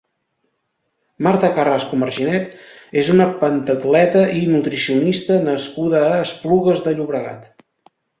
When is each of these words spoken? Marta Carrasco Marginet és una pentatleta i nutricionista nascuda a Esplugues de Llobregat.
Marta 1.25 1.49
Carrasco 1.57 1.99
Marginet 2.03 2.47
és 3.01 3.11
una 3.15 3.27
pentatleta 3.43 4.23
i 4.39 4.41
nutricionista 4.53 5.37
nascuda 5.51 6.01
a 6.07 6.17
Esplugues 6.23 6.83
de 6.89 6.95
Llobregat. 6.97 7.47